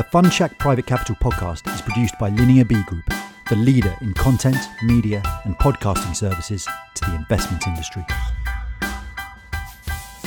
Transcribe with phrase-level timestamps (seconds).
[0.00, 3.04] The Fundshack Private Capital podcast is produced by Linear B Group,
[3.50, 8.02] the leader in content, media, and podcasting services to the investment industry.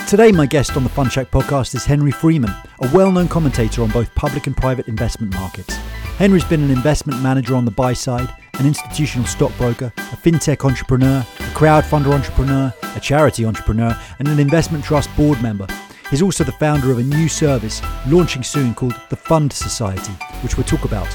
[0.08, 2.52] Today, my guest on the Fundshack podcast is Henry Freeman,
[2.84, 5.76] a well known commentator on both public and private investment markets.
[6.20, 11.26] Henry's been an investment manager on the buy side, an institutional stockbroker, a fintech entrepreneur,
[11.40, 15.66] a crowdfunder entrepreneur, a charity entrepreneur, and an investment trust board member.
[16.14, 20.12] He's also the founder of a new service launching soon called the Fund Society,
[20.44, 21.08] which we'll talk about.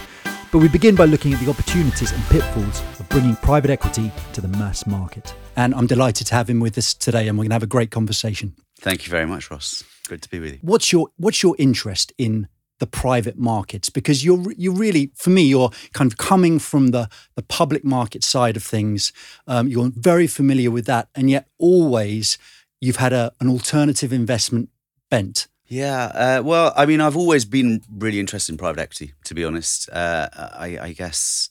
[0.51, 4.41] But we begin by looking at the opportunities and pitfalls of bringing private equity to
[4.41, 5.33] the mass market.
[5.55, 7.69] And I'm delighted to have him with us today, and we're going to have a
[7.69, 8.57] great conversation.
[8.81, 9.85] Thank you very much, Ross.
[10.09, 10.59] Good to be with you.
[10.63, 12.49] What's your What's your interest in
[12.81, 13.91] the private markets?
[13.91, 18.25] Because you're you really, for me, you're kind of coming from the the public market
[18.25, 19.13] side of things.
[19.47, 22.37] Um, you're very familiar with that, and yet always
[22.81, 24.71] you've had a, an alternative investment
[25.11, 25.49] bent.
[25.67, 29.45] Yeah, uh, well, I mean, I've always been really interested in private equity, to be
[29.45, 29.91] honest.
[29.91, 31.51] Uh, I, I, guess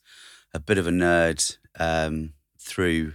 [0.56, 3.14] a bit of a nerd um, through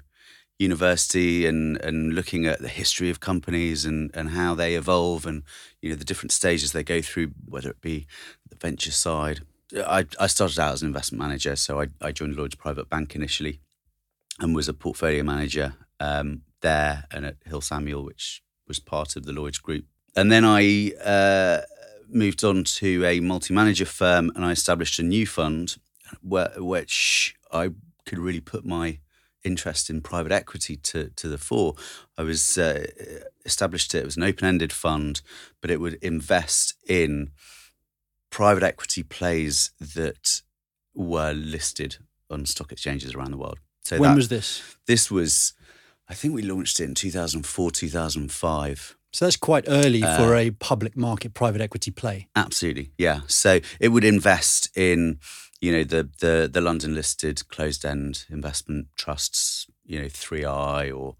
[0.60, 5.42] university and, and looking at the history of companies and, and how they evolve and,
[5.80, 8.06] you know, the different stages they go through, whether it be
[8.48, 9.40] the venture side.
[9.76, 13.16] I, I started out as an investment manager, so I, I joined Lloyd's Private Bank
[13.16, 13.60] initially
[14.38, 19.24] and was a portfolio manager um, there and at Hill Samuel, which was part of
[19.24, 21.62] the Lloyd's Group and then I uh,
[22.08, 25.76] moved on to a multi-manager firm, and I established a new fund,
[26.20, 27.70] where, which I
[28.06, 28.98] could really put my
[29.44, 31.74] interest in private equity to to the fore.
[32.16, 32.86] I was uh,
[33.44, 33.98] established it.
[33.98, 35.22] It was an open-ended fund,
[35.60, 37.32] but it would invest in
[38.30, 40.42] private equity plays that
[40.94, 41.98] were listed
[42.30, 43.58] on stock exchanges around the world.
[43.82, 44.76] So when that, was this?
[44.86, 45.52] This was,
[46.08, 48.96] I think we launched it in 2004, 2005.
[49.12, 52.28] So that's quite early uh, for a public market private equity play.
[52.34, 53.20] Absolutely, yeah.
[53.26, 55.18] So it would invest in,
[55.60, 61.16] you know, the the the London listed closed end investment trusts, you know, 3i or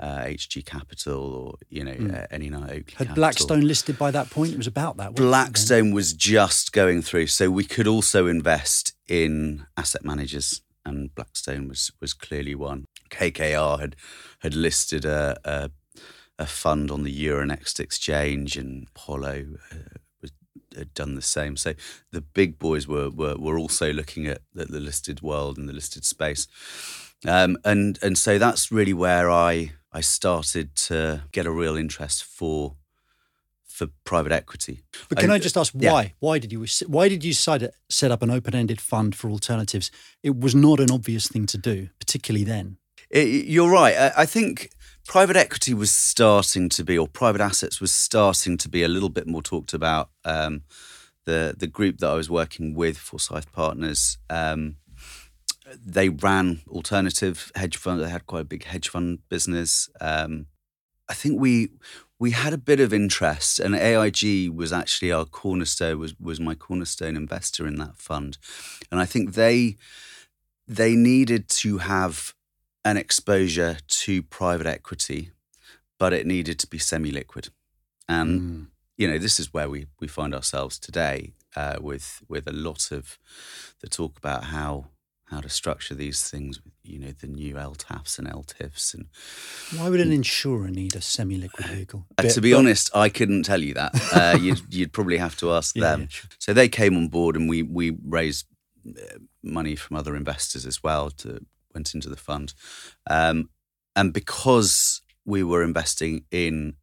[0.00, 2.14] uh, HG Capital or you know mm.
[2.14, 2.76] uh, any night Oakley.
[2.76, 3.14] Had Capital.
[3.14, 4.52] Blackstone listed by that point?
[4.52, 5.14] It was about that.
[5.14, 11.68] Blackstone was just going through, so we could also invest in asset managers, and Blackstone
[11.68, 12.86] was was clearly one.
[13.10, 13.96] KKR had
[14.40, 15.70] had listed a, a
[16.40, 20.32] a fund on the Euronext exchange, and Apollo uh, was,
[20.76, 21.56] had done the same.
[21.56, 21.74] So
[22.10, 26.04] the big boys were were, were also looking at, the listed world and the listed
[26.04, 26.48] space,
[27.26, 32.24] um, and and so that's really where I I started to get a real interest
[32.24, 32.76] for
[33.66, 34.82] for private equity.
[35.08, 36.02] But can I, I just ask why?
[36.02, 36.08] Yeah.
[36.20, 39.90] Why did you why did you decide to set up an open-ended fund for alternatives?
[40.22, 42.78] It was not an obvious thing to do, particularly then.
[43.10, 43.96] It, you're right.
[43.96, 44.70] I, I think
[45.06, 49.08] private equity was starting to be, or private assets was starting to be a little
[49.08, 50.10] bit more talked about.
[50.24, 50.62] Um,
[51.24, 54.76] the the group that I was working with, Forsyth Partners, um,
[55.84, 58.00] they ran alternative hedge fund.
[58.00, 59.88] They had quite a big hedge fund business.
[60.00, 60.46] Um,
[61.08, 61.70] I think we
[62.18, 65.98] we had a bit of interest, and AIG was actually our cornerstone.
[65.98, 68.38] was was my cornerstone investor in that fund,
[68.90, 69.76] and I think they
[70.66, 72.34] they needed to have
[72.84, 75.30] an exposure to private equity,
[75.98, 77.48] but it needed to be semi liquid.
[78.08, 78.66] And, mm.
[78.96, 82.90] you know, this is where we, we find ourselves today uh, with, with a lot
[82.90, 83.18] of
[83.80, 84.86] the talk about how
[85.30, 89.06] how to structure these things with you know the new LTAFs and ELTIFs and
[89.78, 92.06] why would an insurer need a semi-liquid vehicle?
[92.18, 93.92] Uh, to be but, honest, I couldn't tell you that.
[94.12, 96.00] Uh, you'd, you'd, probably have to ask yeah, them.
[96.00, 96.30] Yeah, sure.
[96.38, 98.46] So they came on board, and we we raised
[98.88, 101.44] uh, money from other investors as well to
[101.74, 102.54] went into the fund.
[103.08, 103.50] Um,
[103.96, 106.74] and because we were investing in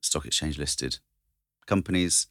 [0.00, 0.98] stock exchange listed
[1.66, 2.26] companies,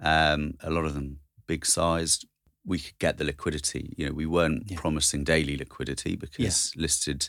[0.00, 2.26] um, a lot of them big sized,
[2.64, 3.94] we could get the liquidity.
[3.96, 4.78] You know, we weren't yeah.
[4.78, 6.82] promising daily liquidity because yeah.
[6.82, 7.28] listed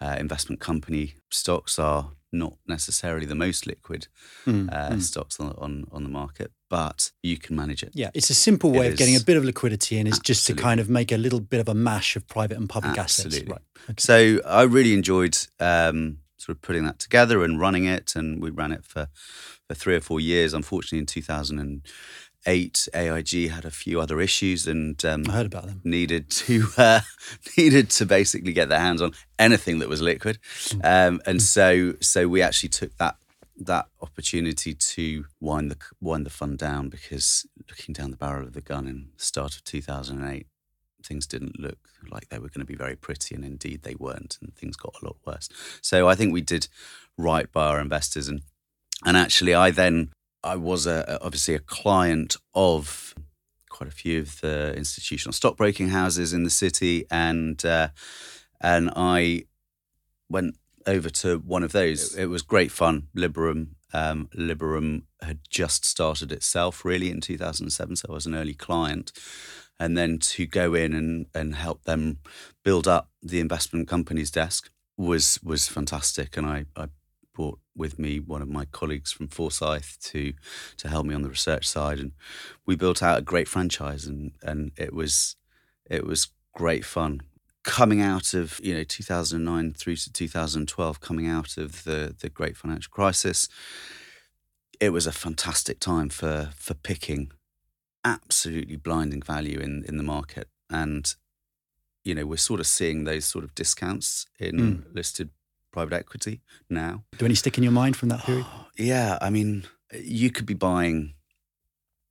[0.00, 4.08] uh, investment company stocks are not necessarily the most liquid
[4.46, 5.02] mm, uh, mm.
[5.02, 7.90] stocks on, on, on the market, but you can manage it.
[7.94, 10.46] Yeah, it's a simple way it of getting a bit of liquidity and it's just
[10.48, 13.38] to kind of make a little bit of a mash of private and public absolutely.
[13.38, 13.50] assets.
[13.50, 13.90] Right.
[13.90, 14.00] Okay.
[14.00, 18.50] So I really enjoyed um, sort of putting that together and running it, and we
[18.50, 19.08] ran it for
[19.66, 20.54] for three or four years.
[20.54, 21.06] Unfortunately, in
[22.46, 25.80] 2008, AIG had a few other issues and um, I heard about them.
[25.84, 27.00] Needed to uh,
[27.56, 30.80] needed to basically get their hands on anything that was liquid, mm.
[30.84, 33.16] um, and so so we actually took that
[33.58, 38.52] that opportunity to wind the wind the fund down because looking down the barrel of
[38.52, 40.46] the gun in the start of 2008
[41.02, 41.78] things didn't look
[42.10, 44.94] like they were going to be very pretty and indeed they weren't and things got
[45.00, 45.48] a lot worse
[45.80, 46.68] so i think we did
[47.16, 48.42] right by our investors and
[49.06, 50.10] and actually i then
[50.46, 53.14] i was a, obviously a client of
[53.76, 57.88] quite a few of the institutional stockbroking houses in the city, and uh,
[58.60, 59.44] and I
[60.30, 60.56] went
[60.86, 62.14] over to one of those.
[62.14, 63.08] It was great fun.
[63.14, 68.54] Liberum, um, Liberum had just started itself really in 2007, so I was an early
[68.54, 69.12] client.
[69.78, 72.20] And then to go in and, and help them
[72.64, 76.38] build up the investment company's desk was was fantastic.
[76.38, 76.88] And I, I
[77.34, 80.32] brought with me one of my colleagues from Forsyth to
[80.78, 82.12] to help me on the research side, and
[82.64, 85.36] we built out a great franchise, and and it was
[85.88, 87.20] it was great fun.
[87.62, 92.56] Coming out of you know 2009 through to 2012 coming out of the the great
[92.56, 93.48] financial crisis
[94.80, 97.30] it was a fantastic time for for picking
[98.04, 100.48] absolutely blinding value in in the market.
[100.70, 101.12] And
[102.04, 104.94] you know we're sort of seeing those sort of discounts in mm.
[104.94, 105.30] listed
[105.76, 106.40] private equity
[106.70, 108.46] now do any stick in your mind from that period
[108.76, 111.14] yeah i mean you could be buying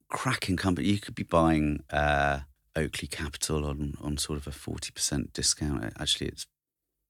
[0.09, 2.39] cracking company you could be buying uh
[2.75, 5.94] Oakley Capital on on sort of a forty percent discount.
[6.00, 6.47] Actually, it's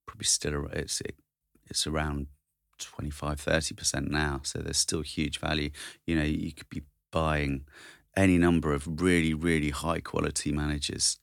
[0.05, 1.15] probably still it's it,
[1.67, 2.27] it's around
[2.77, 4.41] 25 30 percent now.
[4.43, 5.71] So there's still huge value.
[6.05, 7.65] You know, you could be buying
[8.15, 11.17] any number of really really high quality managers.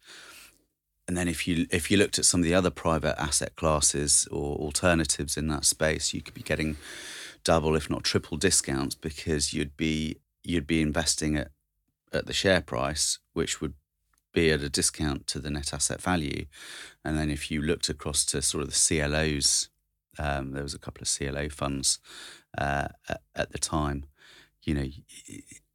[1.13, 4.27] And then if you if you looked at some of the other private asset classes
[4.31, 6.79] or alternatives in that space, you could be getting
[7.45, 11.51] double if not triple discounts because you'd be you'd be investing at
[12.15, 13.75] at the share price, which would
[14.33, 16.47] be at a discount to the net asset value.
[17.05, 19.69] And then if you looked across to sort of the CLOs,
[20.19, 21.99] um, there was a couple of CLO funds
[22.57, 24.07] uh, at, at, the time,
[24.63, 24.89] you know,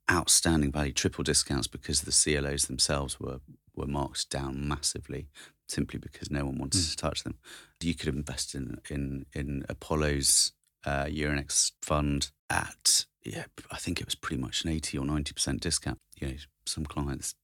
[0.09, 3.39] outstanding value, triple discounts because the CLOs themselves were
[3.77, 5.27] were marked down massively
[5.67, 6.91] simply because no one wanted mm.
[6.91, 7.35] to touch them.
[7.81, 10.53] You could invest in in, in Apollo's
[10.85, 15.33] uh, Euronext fund at yeah, I think it was pretty much an eighty or ninety
[15.33, 15.99] percent discount.
[16.19, 16.33] You know,
[16.65, 17.35] some clients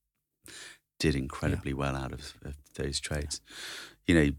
[1.00, 1.78] did incredibly yeah.
[1.78, 3.42] well out of, of, those trades.
[4.08, 4.32] You know,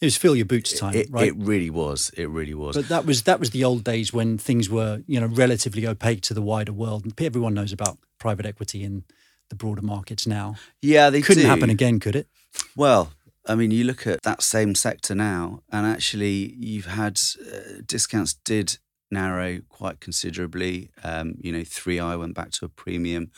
[0.00, 1.28] it was fill your boots time, it, right?
[1.28, 2.10] It really was.
[2.16, 2.76] It really was.
[2.76, 6.22] But that was that was the old days when things were you know relatively opaque
[6.22, 7.06] to the wider world.
[7.20, 9.04] Everyone knows about private equity in
[9.48, 10.56] the broader markets now.
[10.82, 11.48] Yeah, they couldn't do.
[11.48, 12.28] happen again, could it?
[12.76, 13.12] Well,
[13.46, 18.34] I mean, you look at that same sector now, and actually, you've had uh, discounts
[18.34, 18.78] did
[19.10, 20.90] narrow quite considerably.
[21.04, 23.30] Um, you know, 3i went back to a premium.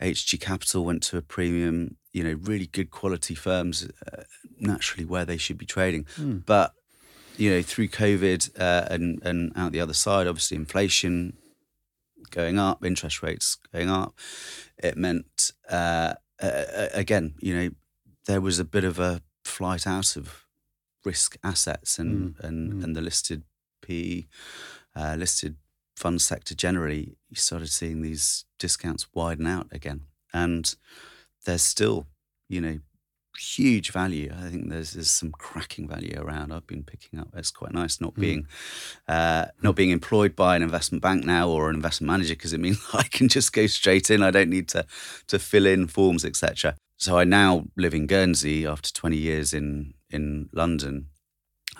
[0.00, 4.22] HG Capital went to a premium, you know, really good quality firms, uh,
[4.58, 6.04] naturally where they should be trading.
[6.16, 6.44] Mm.
[6.46, 6.72] But,
[7.36, 11.36] you know, through COVID uh, and, and out the other side, obviously inflation
[12.30, 14.18] going up, interest rates going up,
[14.78, 17.70] it meant, uh, again, you know,
[18.26, 20.46] there was a bit of a flight out of
[21.04, 22.44] risk assets and, mm.
[22.44, 22.84] and, mm.
[22.84, 23.42] and the listed
[23.82, 24.28] P,
[24.94, 25.56] uh, listed
[25.96, 30.02] fund sector generally, you started seeing these discounts widen out again.
[30.32, 30.74] And
[31.44, 32.06] there's still,
[32.48, 32.78] you know,
[33.40, 34.32] huge value.
[34.36, 36.52] I think there's there's some cracking value around.
[36.52, 37.28] I've been picking up.
[37.34, 38.20] It's quite nice not mm.
[38.20, 38.46] being
[39.08, 42.60] uh, not being employed by an investment bank now or an investment manager because it
[42.60, 44.22] means I can just go straight in.
[44.22, 44.86] I don't need to
[45.28, 46.76] to fill in forms, etc.
[46.96, 51.06] So I now live in Guernsey after 20 years in in London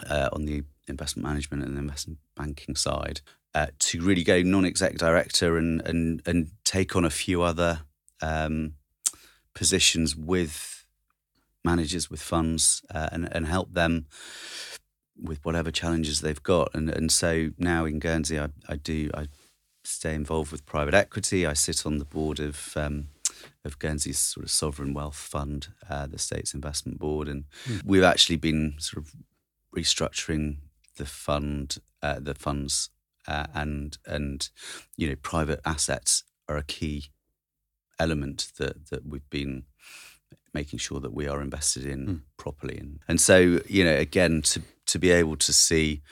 [0.08, 3.20] uh, on the investment management and investment banking side
[3.54, 7.82] uh, to really go non-exec director and and and take on a few other
[8.22, 8.74] um,
[9.54, 10.80] positions with
[11.64, 14.06] managers with funds uh, and and help them
[15.17, 16.74] with whatever challenges they've got.
[16.74, 19.29] And and so now in Guernsey I, I do I
[19.84, 21.46] stay involved with private equity.
[21.46, 23.08] I sit on the board of um,
[23.64, 27.29] of Guernsey's sort of sovereign wealth fund uh, the state's investment board.
[27.29, 27.82] And mm.
[27.84, 29.14] we've actually been sort of
[29.76, 30.56] restructuring
[30.96, 32.90] the fund uh, the funds
[33.26, 34.50] uh, and and
[34.96, 37.06] you know private assets are a key
[37.98, 39.64] element that that we've been
[40.52, 42.20] making sure that we are invested in mm.
[42.36, 46.02] properly and and so you know again to to be able to see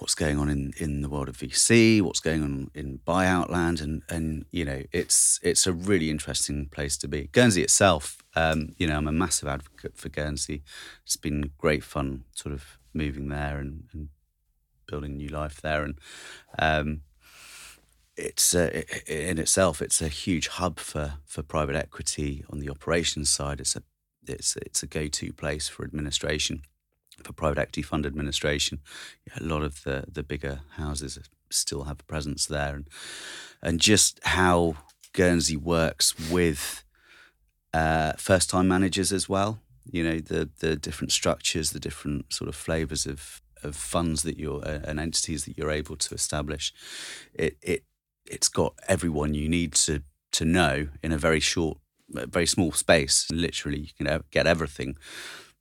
[0.00, 3.80] what's going on in, in the world of VC, what's going on in buyout land,
[3.80, 7.28] and and you know it's it's a really interesting place to be.
[7.32, 10.62] Guernsey itself, um, you know, I'm a massive advocate for Guernsey.
[11.04, 14.08] It's been great fun, sort of moving there and, and
[14.86, 15.98] building new life there, and
[16.58, 17.02] um,
[18.20, 23.30] it's uh, in itself it's a huge hub for for private equity on the operations
[23.30, 23.60] side.
[23.60, 23.82] It's a
[24.26, 26.62] it's it's a go to place for administration
[27.22, 28.80] for private equity fund administration.
[29.26, 31.18] Yeah, a lot of the the bigger houses
[31.50, 32.88] still have a presence there, and
[33.62, 34.76] and just how
[35.12, 36.84] Guernsey works with
[37.74, 39.60] uh, first time managers as well.
[39.90, 44.38] You know the the different structures, the different sort of flavors of of funds that
[44.38, 46.72] you're uh, and entities that you're able to establish,
[47.34, 47.84] it it
[48.30, 53.28] it's got everyone you need to to know in a very short very small space.
[53.30, 54.96] Literally, you can get everything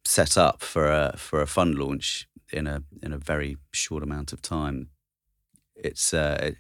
[0.05, 4.33] set up for a for a fund launch in a in a very short amount
[4.33, 4.89] of time.
[5.75, 6.57] It's uh, it,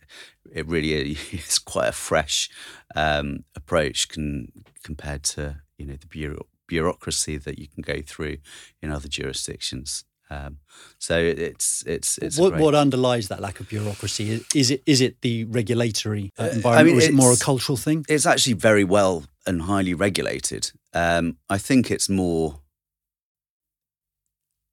[0.51, 2.49] it really is quite a fresh
[2.95, 4.51] um, approach can,
[4.83, 8.37] compared to you know the bureau, bureaucracy that you can go through
[8.81, 10.05] in other jurisdictions.
[10.31, 10.57] Um,
[10.99, 12.61] so it's it's it's what great...
[12.61, 14.31] what underlies that lack of bureaucracy?
[14.31, 17.33] Is, is it is it the regulatory uh, environment, I mean, or is it more
[17.33, 18.05] a cultural thing?
[18.07, 20.71] It's actually very well and highly regulated.
[20.93, 22.59] Um, I think it's more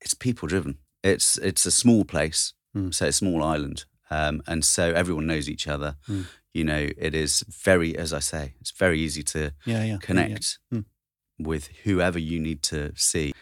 [0.00, 0.78] it's people driven.
[1.02, 2.92] It's it's a small place, mm.
[2.92, 5.96] so it's a small island, um, and so everyone knows each other.
[6.08, 6.26] Mm.
[6.52, 10.58] You know, it is very, as I say, it's very easy to yeah, yeah, connect
[10.70, 11.44] yeah, hmm.
[11.44, 13.34] with whoever you need to see.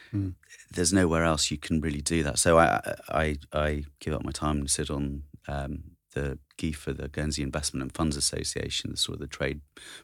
[0.74, 2.38] There's nowhere else you can really do that.
[2.38, 7.08] So I I, I give up my time and sit on um, the GIFA, the
[7.08, 9.60] Guernsey Investment and Funds Association, the sort of the trade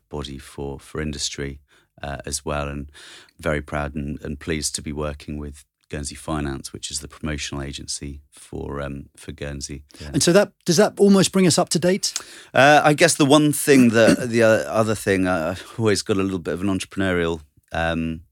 [0.09, 1.61] body for for industry
[2.03, 2.91] uh, as well, and
[3.39, 7.63] very proud and, and pleased to be working with Guernsey Finance, which is the promotional
[7.63, 9.85] agency for um, for Guernsey.
[10.01, 10.11] Yeah.
[10.13, 12.15] And so that does that almost bring us up to date?
[12.55, 16.23] Uh, I guess the one thing that the other thing uh, I've always got a
[16.23, 17.41] little bit of an entrepreneurial
[17.73, 18.23] um,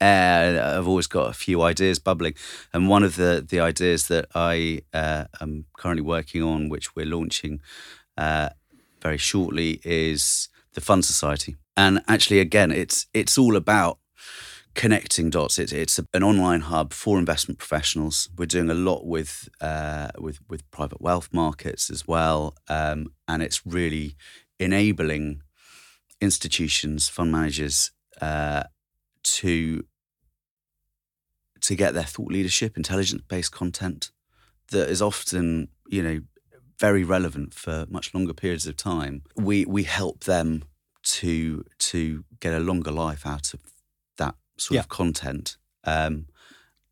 [0.00, 0.62] air.
[0.62, 2.34] I've always got a few ideas bubbling,
[2.72, 7.06] and one of the the ideas that I uh, am currently working on, which we're
[7.06, 7.60] launching
[8.16, 8.50] uh,
[9.02, 11.56] very shortly, is the Fund Society.
[11.76, 13.98] And actually, again, it's it's all about
[14.74, 15.58] connecting dots.
[15.58, 18.28] It's, it's an online hub for investment professionals.
[18.36, 23.42] We're doing a lot with uh, with with private wealth markets as well, um, and
[23.42, 24.16] it's really
[24.58, 25.42] enabling
[26.20, 28.64] institutions, fund managers uh,
[29.22, 29.84] to
[31.62, 34.10] to get their thought leadership, intelligence based content
[34.70, 36.20] that is often you know
[36.78, 39.22] very relevant for much longer periods of time.
[39.36, 40.64] We we help them
[41.02, 43.60] to to get a longer life out of
[44.16, 44.80] that sort yeah.
[44.80, 45.56] of content.
[45.84, 46.26] Um,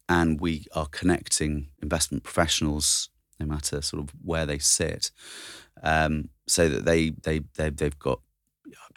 [0.09, 5.11] and we are connecting investment professionals, no matter sort of where they sit,
[5.83, 8.21] um, so that they they they they've got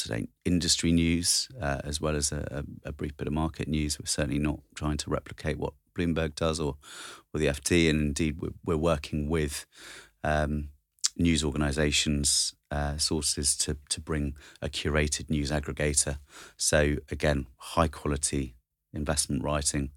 [0.02, 3.68] up to date industry news uh, as well as a, a, brief bit of market
[3.68, 4.00] news.
[4.00, 6.78] We're certainly not trying to replicate what Bloomberg does or
[7.34, 9.66] or the FT, and indeed we're, we're working with
[10.24, 10.70] um,
[11.18, 16.18] news organisations, uh, sources to to bring a curated news aggregator.
[16.58, 18.56] So again, high quality
[18.94, 19.92] investment writing,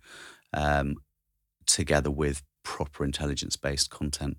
[0.52, 0.96] um,
[1.66, 4.36] together with proper intelligence based content.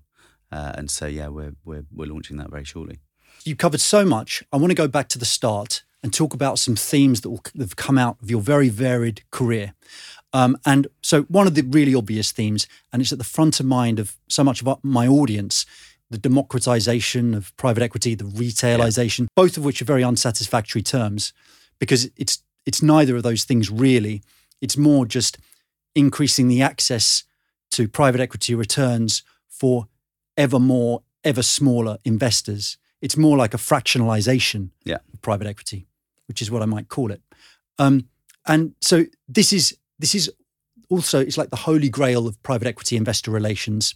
[0.52, 3.00] Uh, and so, yeah, we're, we're, we're launching that very shortly.
[3.44, 4.42] You covered so much.
[4.52, 7.42] I want to go back to the start and talk about some themes that, will,
[7.58, 9.74] have come out of your very varied career.
[10.32, 13.66] Um, and so, one of the really obvious themes, and it's at the front of
[13.66, 15.64] mind of so much of my audience,
[16.10, 19.26] the democratization of private equity, the retailization, yeah.
[19.34, 21.32] both of which are very unsatisfactory terms
[21.78, 24.22] because it's it's neither of those things really.
[24.60, 25.38] It's more just
[25.94, 27.24] increasing the access
[27.72, 29.88] to private equity returns for
[30.36, 32.76] ever more, ever smaller investors.
[33.02, 34.98] It's more like a fractionalization yeah.
[35.12, 35.86] of private equity,
[36.26, 37.20] which is what I might call it.
[37.78, 38.08] Um,
[38.46, 40.30] and so this is this is
[40.88, 43.94] also it's like the holy grail of private equity investor relations.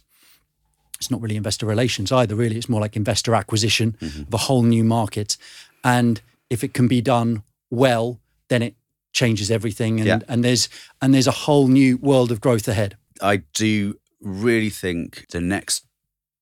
[0.97, 2.57] It's not really investor relations either, really.
[2.57, 4.21] It's more like investor acquisition mm-hmm.
[4.21, 5.35] of a whole new market.
[5.83, 7.41] And if it can be done
[7.71, 8.75] well, then it
[9.13, 10.19] changes everything and, yeah.
[10.27, 10.69] and there's
[11.01, 12.97] and there's a whole new world of growth ahead.
[13.21, 15.85] I do really think the next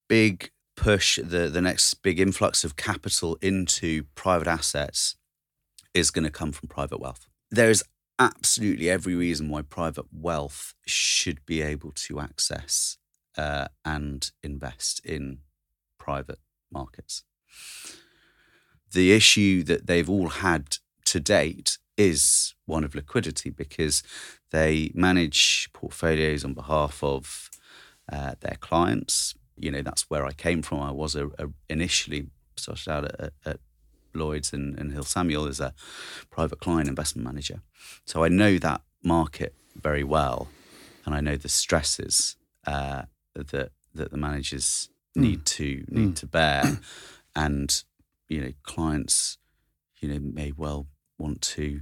[0.07, 5.15] big push, the the next big influx of capital into private assets
[5.93, 7.27] is going to come from private wealth.
[7.51, 7.83] There is
[8.17, 12.97] absolutely every reason why private wealth should be able to access
[13.37, 15.39] uh, and invest in
[15.97, 16.39] private
[16.71, 17.23] markets.
[18.91, 24.03] The issue that they've all had to date is one of liquidity because
[24.51, 27.49] they manage portfolios on behalf of
[28.11, 29.35] uh, their clients.
[29.59, 30.81] You know, that's where I came from.
[30.81, 33.59] I was a, a initially started out at, at
[34.13, 35.73] Lloyd's and, and Hill Samuel as a
[36.29, 37.61] private client investment manager.
[38.05, 40.47] So I know that market very well,
[41.05, 42.35] and I know the stresses
[42.65, 43.03] uh,
[43.35, 45.21] that that the managers mm.
[45.21, 46.15] need to need mm.
[46.15, 46.79] to bear,
[47.35, 47.83] and
[48.29, 49.37] you know, clients,
[49.99, 50.87] you know, may well
[51.17, 51.81] want to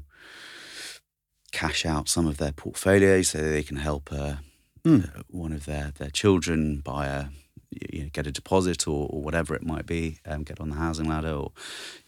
[1.51, 4.35] cash out some of their portfolio so they can help uh,
[4.83, 5.23] mm.
[5.27, 7.25] one of their, their children buy a
[7.91, 10.75] you know, get a deposit or, or whatever it might be, um, get on the
[10.75, 11.51] housing ladder, or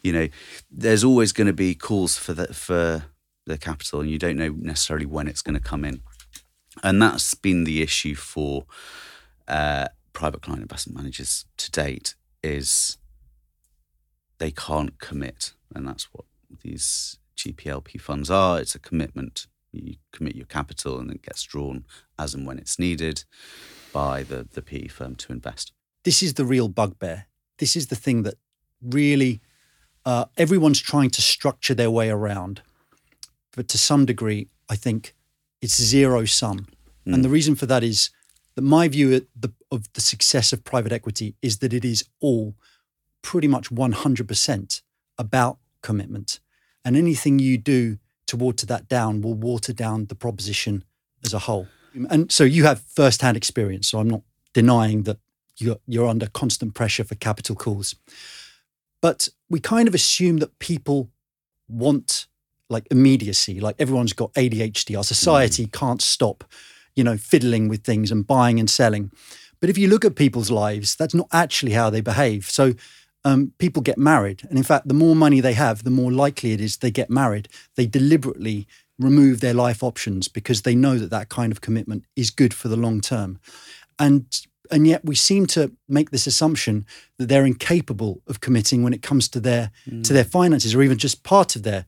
[0.01, 0.27] you know,
[0.71, 3.05] there's always going to be calls for the for
[3.45, 6.01] the capital, and you don't know necessarily when it's going to come in,
[6.83, 8.65] and that's been the issue for
[9.47, 12.97] uh, private client investment managers to date is
[14.38, 16.25] they can't commit, and that's what
[16.61, 18.59] these GPLP funds are.
[18.59, 19.47] It's a commitment.
[19.71, 21.85] You commit your capital and it gets drawn
[22.17, 23.23] as and when it's needed
[23.91, 25.72] by the, the PE firm to invest.
[26.03, 27.27] This is the real bugbear.
[27.58, 28.36] This is the thing that
[28.81, 29.41] really
[30.05, 32.62] uh, everyone's trying to structure their way around.
[33.55, 35.13] But to some degree, I think
[35.62, 36.67] it's zero sum.
[37.05, 37.15] Mm.
[37.15, 38.10] And the reason for that is
[38.55, 42.05] that my view of the, of the success of private equity is that it is
[42.19, 42.55] all
[43.22, 44.81] pretty much 100%
[45.17, 46.39] about commitment.
[46.86, 50.84] And anything you do to water that down will water down the proposition
[51.25, 51.67] as a whole.
[52.10, 53.89] And so you have first-hand experience.
[53.89, 54.22] So I'm not
[54.53, 55.17] denying that
[55.58, 57.96] you're, you're under constant pressure for capital calls.
[59.01, 61.10] But we kind of assume that people
[61.67, 62.27] want
[62.69, 64.96] like immediacy, like everyone's got ADHD.
[64.96, 65.72] Our society mm.
[65.72, 66.43] can't stop,
[66.96, 69.12] you know, fiddling with things and buying and selling.
[69.60, 72.50] But if you look at people's lives, that's not actually how they behave.
[72.50, 72.74] So
[73.25, 74.43] um, people get married.
[74.50, 77.10] And in fact, the more money they have, the more likely it is they get
[77.10, 77.50] married.
[77.75, 78.67] They deliberately
[78.99, 82.67] remove their life options because they know that that kind of commitment is good for
[82.67, 83.39] the long term.
[83.97, 84.25] And
[84.71, 86.85] and yet we seem to make this assumption
[87.17, 90.03] that they're incapable of committing when it comes to their mm.
[90.03, 91.85] to their finances or even just part of their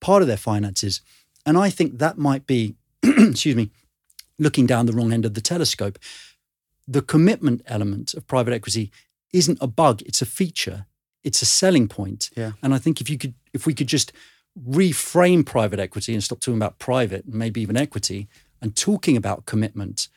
[0.00, 1.00] part of their finances.
[1.46, 3.70] And I think that might be, excuse me,
[4.38, 5.98] looking down the wrong end of the telescope.
[6.86, 8.90] The commitment element of private equity
[9.32, 10.86] isn't a bug, it's a feature.
[11.24, 12.30] It's a selling point.
[12.36, 12.52] Yeah.
[12.64, 14.12] And I think if you could if we could just
[14.60, 18.28] reframe private equity and stop talking about private and maybe even equity
[18.60, 20.08] and talking about commitment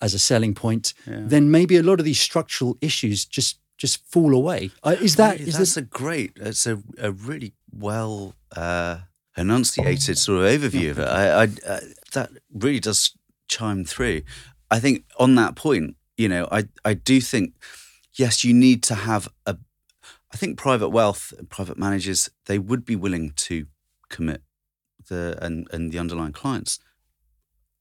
[0.00, 1.20] as a selling point, yeah.
[1.22, 4.70] then maybe a lot of these structural issues just just fall away.
[4.82, 6.32] Uh, is that is that's a great?
[6.36, 8.98] It's a, a really well uh,
[9.36, 11.08] enunciated sort of overview of it.
[11.08, 11.80] I, I uh,
[12.12, 13.16] that really does
[13.48, 14.22] chime through.
[14.70, 17.54] I think on that point, you know, I I do think
[18.14, 19.56] yes, you need to have a.
[20.32, 23.66] I think private wealth, private managers, they would be willing to
[24.08, 24.42] commit
[25.08, 26.78] the and and the underlying clients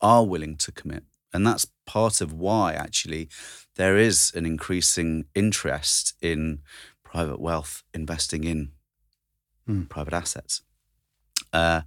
[0.01, 1.03] are willing to commit
[1.34, 3.28] and that's part of why actually
[3.76, 6.60] there is an increasing interest in
[7.04, 8.71] private wealth investing in
[9.67, 9.88] mm.
[9.89, 10.62] private assets
[11.54, 11.82] uh,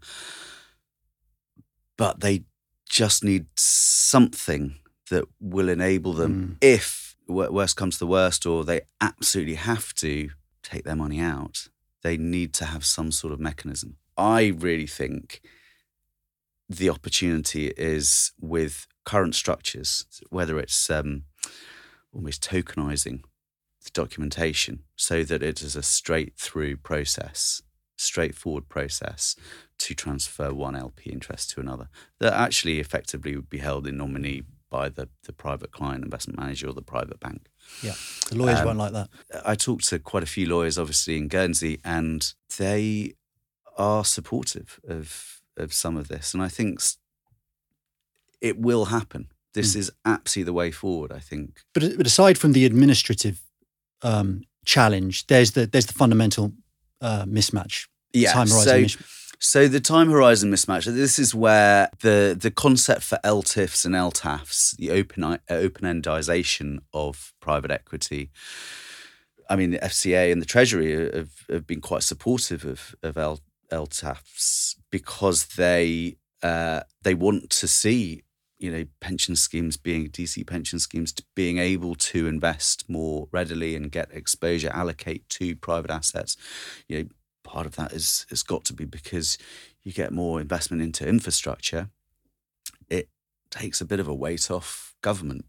[1.96, 2.44] but they
[2.88, 4.76] just need something
[5.10, 6.64] that will enable them mm.
[6.64, 10.30] if worst comes to the worst or they absolutely have to
[10.62, 11.68] take their money out
[12.02, 15.40] they need to have some sort of mechanism I really think
[16.68, 21.22] the opportunity is with current structures, whether it's um,
[22.12, 23.22] almost tokenizing
[23.84, 27.62] the documentation so that it is a straight through process,
[27.96, 29.36] straightforward process
[29.78, 34.42] to transfer one LP interest to another that actually effectively would be held in nominee
[34.70, 37.48] by the, the private client investment manager or the private bank.
[37.82, 37.94] Yeah,
[38.28, 39.08] the lawyers um, won't like that.
[39.44, 43.14] I talked to quite a few lawyers, obviously, in Guernsey, and they
[43.78, 46.80] are supportive of of some of this, and I think
[48.40, 49.28] it will happen.
[49.54, 49.78] This mm.
[49.78, 51.12] is absolutely the way forward.
[51.12, 51.60] I think.
[51.72, 53.40] But, but aside from the administrative
[54.02, 56.52] um, challenge, there's the there's the fundamental
[57.00, 57.86] uh, mismatch.
[58.12, 58.32] Yeah.
[58.32, 59.04] Time horizon so,
[59.38, 60.84] so the time horizon mismatch.
[60.84, 67.32] This is where the the concept for ELTIFs and LTAFs, the open open endization of
[67.40, 68.30] private equity,
[69.48, 73.40] I mean, the FCA and the Treasury have, have been quite supportive of, of L,
[73.70, 78.22] LTAFs because they uh, they want to see
[78.58, 83.92] you know pension schemes being DC pension schemes being able to invest more readily and
[83.92, 86.36] get exposure allocate to private assets.
[86.88, 87.08] You know,
[87.44, 89.38] part of that is has got to be because
[89.82, 91.88] you get more investment into infrastructure.
[92.88, 93.08] It
[93.50, 95.44] takes a bit of a weight off government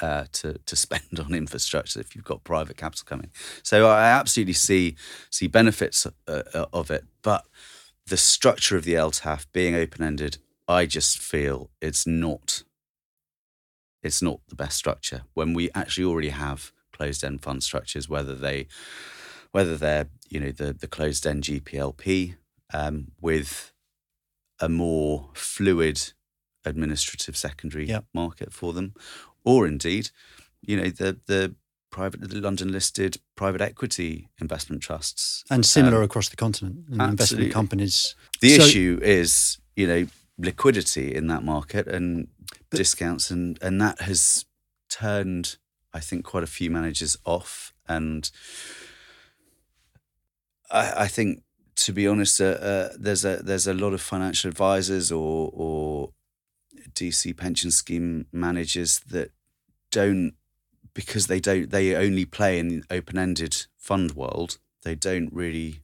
[0.00, 3.30] uh, to to spend on infrastructure if you've got private capital coming.
[3.62, 4.96] So I absolutely see
[5.30, 7.44] see benefits uh, uh of it, but
[8.06, 12.64] the structure of the LTAF being open ended, I just feel it's not
[14.02, 18.34] it's not the best structure when we actually already have closed end fund structures, whether
[18.34, 18.66] they
[19.52, 22.36] whether they're you know the the closed end GPLP
[22.72, 23.72] um, with
[24.60, 26.12] a more fluid
[26.64, 28.04] administrative secondary yep.
[28.14, 28.94] market for them,
[29.44, 30.10] or indeed,
[30.62, 31.54] you know, the the
[31.90, 35.44] private the London listed private equity investment trusts.
[35.50, 38.14] And similar um, across the continent and investment companies.
[38.40, 40.06] The so, issue is, you know,
[40.38, 42.28] liquidity in that market and
[42.70, 44.44] but, discounts and and that has
[44.90, 45.56] turned
[45.92, 47.72] I think quite a few managers off.
[47.88, 48.28] And
[50.70, 51.42] I, I think
[51.76, 56.10] to be honest, uh, uh, there's a there's a lot of financial advisors or or
[56.94, 59.30] DC pension scheme managers that
[59.90, 60.34] don't
[60.92, 65.80] because they don't they only play in the open-ended fund world they don't really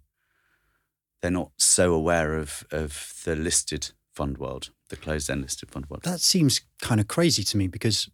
[1.21, 5.87] they're not so aware of of the listed fund world, the closed end listed fund
[5.89, 6.03] world.
[6.03, 8.11] That seems kind of crazy to me because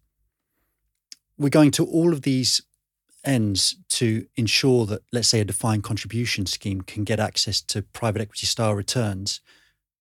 [1.37, 2.61] we're going to all of these
[3.23, 8.21] ends to ensure that, let's say, a defined contribution scheme can get access to private
[8.21, 9.41] equity style returns.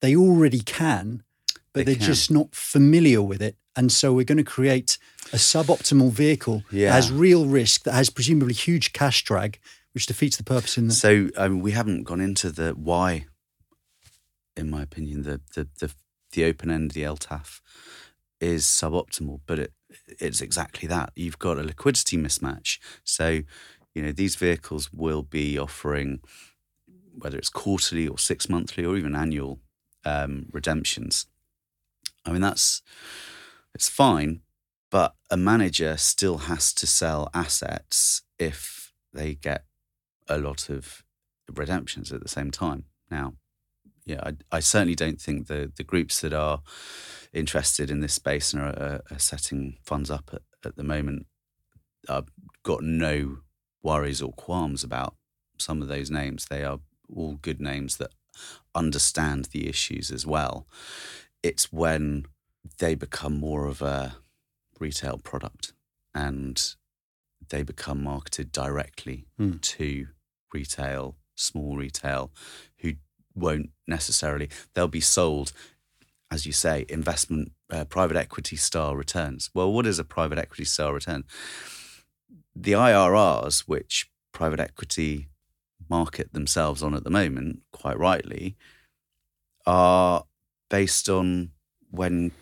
[0.01, 1.23] They already can,
[1.77, 3.57] but They are just not familiar with it.
[3.77, 4.99] And so we're going to create
[5.33, 6.89] a suboptimal vehicle Yeah.
[6.89, 9.59] that has real risk, that has presumably huge cash drag,
[9.93, 10.95] which defeats the purpose in the.
[10.95, 13.27] So I mean, we haven't gone into the why,
[14.57, 15.93] in my opinion, the the the,
[16.33, 17.61] the open end, the LTAF,
[18.41, 19.73] is suboptimal, but it
[20.19, 21.13] it's exactly that.
[21.15, 22.79] You've got a liquidity mismatch.
[23.05, 23.43] So,
[23.95, 26.21] you know, these vehicles will be offering
[27.19, 29.61] whether it's quarterly or six monthly or even annual
[30.05, 31.27] um, redemptions.
[32.27, 32.83] I mean, that's
[33.75, 34.41] it's fine,
[34.91, 39.65] but a manager still has to sell assets if they get
[40.29, 41.05] a lot of
[41.53, 42.85] redemptions at the same time.
[43.11, 43.35] Now,
[44.05, 46.63] yeah, I, I certainly don't think the the groups that are
[47.33, 51.27] interested in this space and are, are, setting funds up at, at the moment
[52.09, 52.31] I've
[52.63, 53.39] got no
[53.83, 55.15] worries or qualms about
[55.59, 56.47] some of those names.
[56.47, 56.81] They are
[57.15, 58.11] all good names that
[58.75, 60.67] understand the issues as well.
[61.47, 62.27] It's when
[62.79, 64.17] they become more of a
[64.81, 65.73] retail product
[66.13, 66.61] and
[67.51, 69.59] they become marketed directly Hmm.
[69.77, 70.09] to
[70.53, 72.33] retail, small retail,
[72.79, 72.95] who
[73.35, 75.53] won't necessarily, they'll be sold,
[76.33, 79.51] as you say, investment, uh, private equity style returns.
[79.55, 81.23] Well, what is a private equity style return?
[82.57, 85.29] The IRRs, which private equity
[85.89, 88.57] market themselves on at the moment, quite rightly,
[89.65, 90.25] are
[90.69, 91.51] based on
[91.91, 92.33] when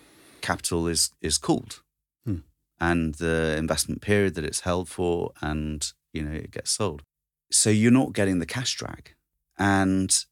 [0.40, 1.80] capital is is called
[2.24, 2.38] Hmm.
[2.80, 7.02] and the investment period that it's held for and you know it gets sold.
[7.50, 9.14] So you're not getting the cash drag.
[9.58, 10.24] And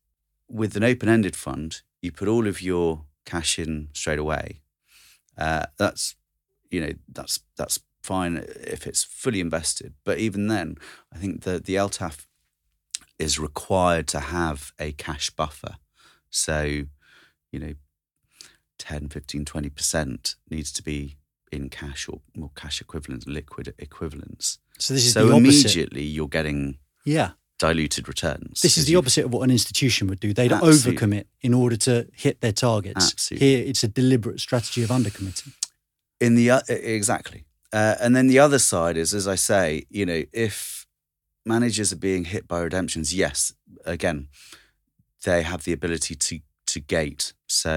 [0.49, 4.61] with an open-ended fund you put all of your cash in straight away.
[5.39, 6.17] Uh, that's
[6.71, 9.95] you know that's that's fine if it's fully invested.
[10.05, 10.77] But even then
[11.15, 12.27] i think that the ltaf
[13.19, 15.77] is required to have a cash buffer.
[16.29, 16.83] So
[17.53, 17.75] you know
[18.83, 21.17] 10 15 20% needs to be
[21.53, 25.65] in cash or more cash equivalents liquid equivalents so this is so the opposite.
[25.77, 27.31] immediately you're getting Yeah.
[27.59, 30.33] diluted returns This is the opposite of what an institution would do.
[30.35, 30.97] They'd Absolutely.
[30.97, 33.13] overcommit in order to hit their targets.
[33.13, 33.47] Absolutely.
[33.47, 35.53] Here, it's a deliberate strategy of undercommitting.
[36.21, 39.65] in the e- exactly uh, and then the other side is as i say
[39.99, 40.87] you know if
[41.45, 43.53] managers are being hit by redemptions yes
[43.85, 44.29] again
[45.25, 46.35] they have the ability to
[46.73, 47.75] to gate so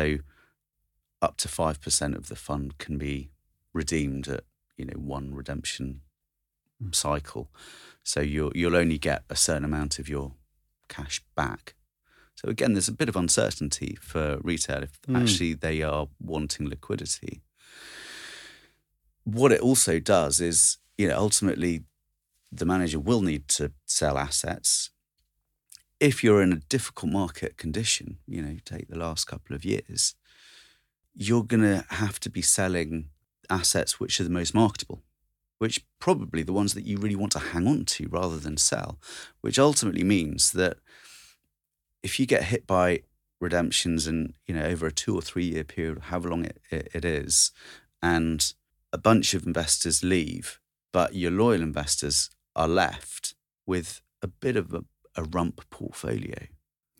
[1.25, 3.31] up to 5% of the fund can be
[3.73, 4.43] redeemed at
[4.77, 6.01] you know one redemption
[6.91, 7.45] cycle
[8.03, 10.33] so you'll you'll only get a certain amount of your
[10.87, 11.73] cash back
[12.35, 15.21] so again there's a bit of uncertainty for retail if Mm.
[15.21, 17.41] actually they are wanting liquidity
[19.23, 21.83] what it also does is, you know, ultimately
[22.51, 24.91] the manager will need to sell assets.
[25.99, 30.15] If you're in a difficult market condition, you know, take the last couple of years,
[31.15, 33.09] you're going to have to be selling
[33.49, 35.01] assets which are the most marketable,
[35.59, 38.99] which probably the ones that you really want to hang on to rather than sell,
[39.41, 40.77] which ultimately means that
[42.03, 43.01] if you get hit by
[43.41, 46.89] redemptions and, you know, over a two or three year period, however long it, it,
[46.93, 47.51] it is,
[48.01, 48.53] and
[48.93, 50.59] a bunch of investors leave,
[50.91, 53.33] but your loyal investors are left
[53.65, 54.83] with a bit of a,
[55.15, 56.47] a rump portfolio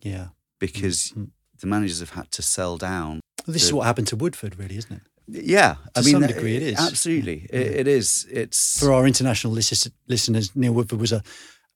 [0.02, 0.30] Yeah.
[0.60, 1.30] because Mm.
[1.60, 3.22] the managers have had to sell down.
[3.46, 5.02] Well, this is what happened to Woodford, really, isn't it?
[5.28, 6.80] Yeah, I To mean, some that- degree it is.
[6.80, 7.48] absolutely.
[7.52, 7.60] Yeah.
[7.60, 8.28] It, it is.
[8.32, 11.24] It's For our international lis- listeners, Neil Woodford was a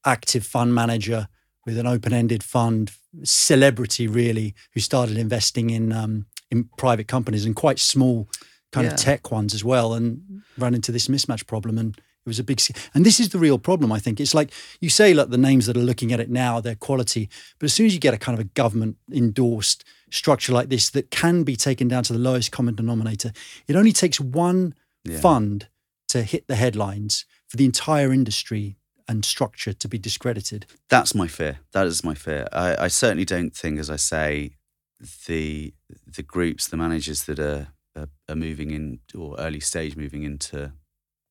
[0.06, 1.28] active fund manager
[1.66, 2.92] with an open-ended fund,
[3.24, 8.28] celebrity really, who started investing in um, in private companies and quite small
[8.72, 8.94] kind Yeah.
[8.94, 10.22] of tech ones as well, and
[10.58, 11.78] ran into this mismatch problem.
[11.78, 12.62] And it was a big.
[12.94, 14.20] And this is the real problem, I think.
[14.20, 17.30] It's like you say, like the names that are looking at it now, their quality,
[17.60, 20.89] but as soon as you get a kind of a government endorsed structure like this
[20.92, 23.32] that can be taken down to the lowest common denominator,
[23.68, 24.74] it only takes one
[25.06, 25.20] Yeah.
[25.22, 25.68] fund
[26.10, 28.76] to hit the headlines for the entire industry
[29.08, 30.65] and structure to be discredited.
[30.89, 31.60] that's my fear.
[31.72, 32.48] That is my fear.
[32.52, 34.52] I, I certainly don't think, as I say,
[35.28, 35.74] the
[36.06, 40.74] the groups, the managers that are, are are moving in or early stage moving into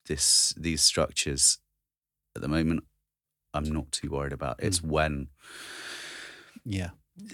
[0.08, 1.58] this these structures
[2.34, 2.84] at the moment.
[3.54, 4.60] I'm not too worried about.
[4.60, 4.66] Hmm.
[4.66, 5.28] It's when
[6.64, 6.90] Yeah.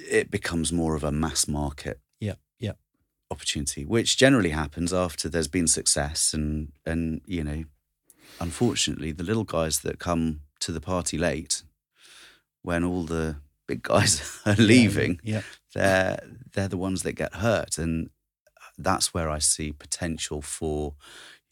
[0.09, 2.35] it becomes more of a mass market Yeah.
[2.59, 2.73] Yeah.
[3.31, 7.65] opportunity, which generally happens after there's been success and and you know,
[8.41, 11.63] unfortunately, the little guys that come to the party late,
[12.63, 15.43] when all the big guys are leaving, Yeah.
[15.75, 16.19] they're
[16.53, 18.11] they're the ones that get hurt, and
[18.79, 20.95] that's where I see potential for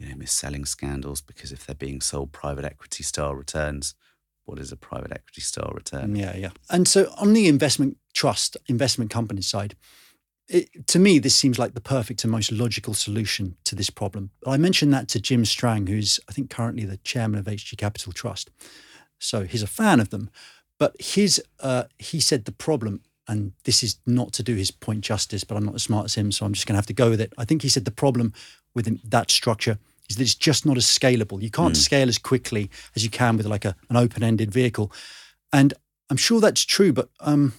[0.02, 3.94] you know mis-selling scandals because if they're being sold private equity style returns,
[4.44, 6.16] what is a private equity style return?
[6.16, 6.50] Yeah, yeah.
[6.68, 9.76] And so on the investment trust, investment company side,
[10.48, 14.30] it, to me, this seems like the perfect and most logical solution to this problem.
[14.46, 18.12] I mentioned that to Jim Strang, who's, I think, currently the chairman of HG Capital
[18.12, 18.50] Trust.
[19.18, 20.30] So he's a fan of them.
[20.78, 25.02] But his, uh, he said the problem, and this is not to do his point
[25.02, 26.92] justice, but I'm not as smart as him, so I'm just going to have to
[26.92, 27.32] go with it.
[27.38, 28.32] I think he said the problem
[28.74, 29.78] with that structure
[30.12, 31.42] is that it's just not as scalable.
[31.42, 34.92] You can't scale as quickly as you can with like a, an open-ended vehicle.
[35.52, 35.74] And
[36.10, 37.54] I'm sure that's true, but um,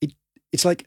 [0.00, 0.12] it,
[0.52, 0.86] it's like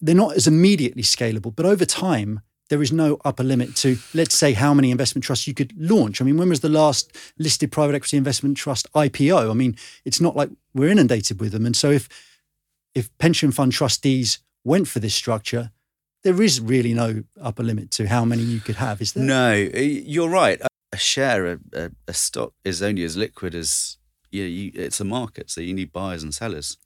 [0.00, 1.54] they're not as immediately scalable.
[1.54, 5.46] But over time, there is no upper limit to, let's say, how many investment trusts
[5.46, 6.20] you could launch.
[6.20, 9.50] I mean, when was the last listed private equity investment trust IPO?
[9.50, 11.66] I mean, it's not like we're inundated with them.
[11.66, 12.08] And so if
[12.94, 15.72] if pension fund trustees went for this structure,
[16.24, 19.22] there is really no upper limit to how many you could have, is there?
[19.22, 20.60] No, you're right.
[20.92, 23.98] A share, a, a, stock is only as liquid as
[24.30, 26.78] you, you, it's a market, so you need buyers and sellers.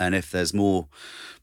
[0.00, 0.88] And if there's more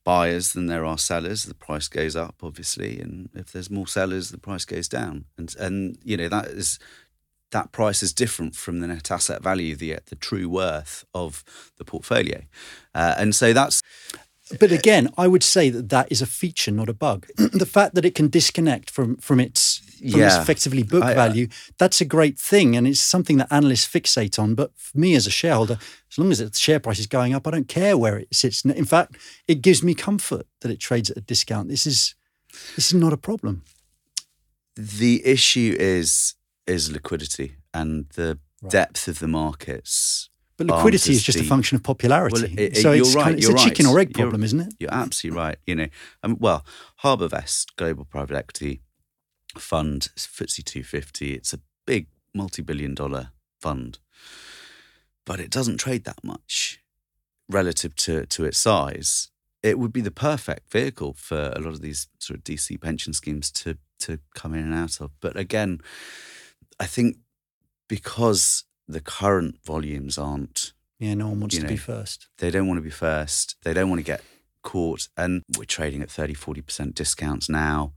[0.04, 3.00] buyers than there are sellers, the price goes up, obviously.
[3.00, 5.26] And if there's more sellers, the price goes down.
[5.38, 6.80] And and you know that is
[7.52, 11.44] that price is different from the net asset value, the the true worth of
[11.78, 12.42] the portfolio.
[12.94, 13.79] Uh, and so that's
[14.60, 17.28] But again, I would say that that is a feature, not a bug.
[17.38, 19.82] the fact that it can disconnect from from its
[20.12, 23.48] from its effectively book I- I- value, that's a great thing, and it's something that
[23.52, 24.56] analysts fixate on.
[24.56, 25.78] But for me as a shareholder,
[26.12, 28.66] as long as the share price is going up, I don't care where it sits.
[28.66, 31.68] In fact, it gives me comfort that it trades at a discount.
[31.70, 32.16] This is
[32.76, 33.62] this is not a problem.
[34.76, 36.36] the issue is
[36.66, 38.38] is liquidity and the
[38.70, 40.29] depth of the markets.
[40.60, 42.34] But liquidity is just a function of popularity.
[42.42, 44.10] Well, it- it- so you're it's, right, kind of, it's you're a chicken or egg
[44.10, 44.74] You're- problem, isn't it?
[44.80, 45.58] You're absolutely right.
[45.66, 45.88] You know,
[46.24, 46.66] um, well,
[47.04, 48.82] Harbourvest Global Private Equity
[49.58, 51.34] Fund, FTSE 250.
[51.34, 54.00] It's a big multi-billion dollar fund,
[55.26, 56.80] but it doesn't trade that much
[57.48, 59.30] relative to to its size.
[59.64, 63.14] It would be the perfect vehicle for a lot of these sort of DC pension
[63.14, 65.12] schemes to to come in and out of.
[65.20, 65.80] But again,
[66.80, 67.18] I think
[67.88, 72.28] because the current volumes aren't Yeah, no one wants to be first.
[72.40, 73.56] they don't want to be first.
[73.64, 74.22] They don't want to get
[74.64, 75.08] caught.
[75.16, 77.94] And we're trading at 30, 40% discounts now,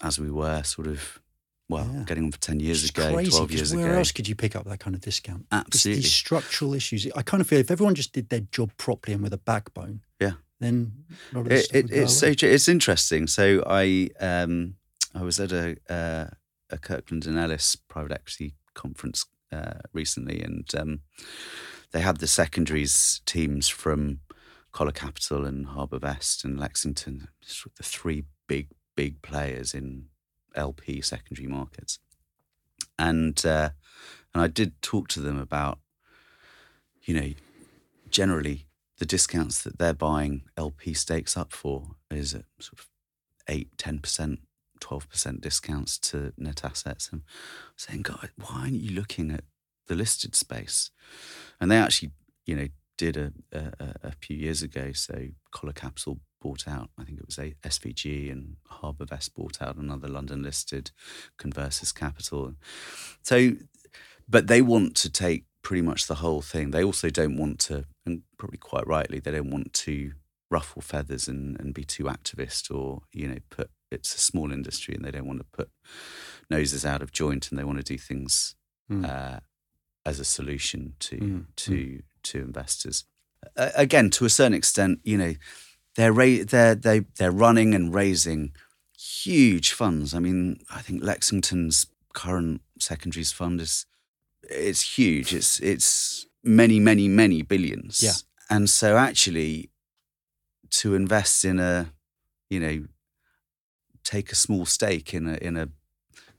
[0.00, 1.20] as we were sort of,
[1.68, 2.04] well, Yeah.
[2.06, 3.98] getting on for 10 years ago, crazy, 12 'cause years where ago.
[3.98, 5.42] else could you pick up that kind of discount?
[5.42, 6.02] It's Absolutely.
[6.02, 7.06] these structural issues.
[7.14, 10.02] I kind of feel if everyone just did their job properly and with a backbone,
[10.20, 10.34] Yeah.
[10.60, 13.26] then a lot of this It, it, it's so it's interesting.
[13.26, 14.76] So I um
[15.14, 16.28] I was at a uh,
[16.70, 21.00] a Kirkland and Ellis private equity conference uh, recently, and um,
[21.92, 24.20] they had the secondaries teams from
[24.72, 27.28] Coller Capital and Harbour Vest and Lexington,
[27.76, 30.06] the three big big players in
[30.54, 31.98] LP secondary markets,
[32.98, 33.70] and uh,
[34.34, 35.78] and I did talk to them about
[37.02, 37.32] you know
[38.10, 38.66] generally
[38.98, 42.86] the discounts that they're buying LP stakes up for is at sort of
[43.48, 44.38] 8, 10%,
[44.82, 47.08] 12% discounts to net assets.
[47.12, 47.22] And
[47.76, 49.44] saying, God, why aren't you looking at
[49.86, 50.90] the listed space?
[51.60, 52.10] And they actually,
[52.46, 52.68] you know,
[52.98, 54.92] did a, a, a- few years ago.
[54.92, 59.62] So Coller Capital bought out, I think it was a SVG and Harbour Vest bought
[59.62, 60.90] out another London listed
[61.38, 62.54] Conversus Capital.
[63.22, 63.52] So,
[64.28, 66.70] but they want to take pretty much the whole thing.
[66.70, 70.12] They also don't want to, and probably quite rightly, they don't want to
[70.50, 74.94] ruffle feathers and, and be too activist or, you know, put it's a small industry
[74.94, 75.70] and they don't want to put
[76.50, 78.54] noses out of joint and they want to do things
[78.90, 79.04] Mm.
[79.08, 79.40] uh,
[80.04, 83.04] as a solution to Mm, to to investors.
[83.56, 85.34] Uh, again, to a certain extent, you know,
[85.96, 88.52] they're ra- they're they they're running and raising
[89.24, 90.14] huge funds.
[90.14, 93.86] I mean, I think Lexington's current secondaries fund is
[94.42, 95.32] it's huge.
[95.34, 98.02] It's it's many many many billions.
[98.02, 98.16] Yeah.
[98.50, 99.70] And so actually,
[100.80, 101.92] to invest in a,
[102.50, 102.86] you know,
[104.04, 105.68] take a small stake in a in a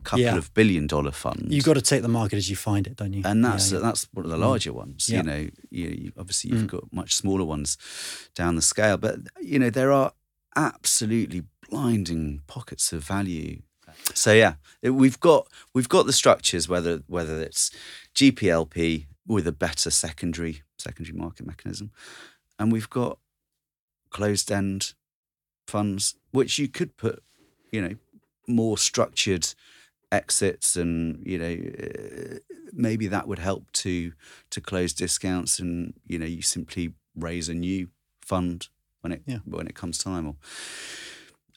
[0.04, 0.36] couple Yeah.
[0.38, 1.48] of billion dollar fund.
[1.50, 3.22] You've got to take the market as you find it, don't you?
[3.26, 3.84] and that's Yeah, yeah.
[3.86, 5.08] that's one of the larger ones.
[5.08, 5.18] Yeah.
[5.18, 6.68] You know, you, you obviously you've Mm.
[6.72, 7.78] got much smaller ones
[8.36, 10.12] down the scale, but you know there are
[10.56, 13.62] absolutely blinding pockets of value.
[14.14, 17.72] So yeah, it- we've got we've got the structures whether whether it's
[18.14, 21.92] GPLP with a better secondary secondary market mechanism,
[22.60, 23.20] and we've got
[24.10, 24.94] closed end
[25.68, 27.24] funds which you could put,
[27.74, 27.96] you know,
[28.48, 29.46] more structured
[30.12, 32.38] exits and you know uh,
[32.72, 34.14] maybe that would help to
[34.52, 37.88] to close discounts and you know you simply raise a new
[38.22, 38.68] fund
[39.02, 39.40] when it Yeah.
[39.46, 40.28] when it comes time.
[40.28, 40.36] Or